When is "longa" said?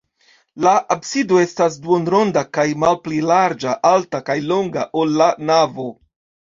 4.55-4.89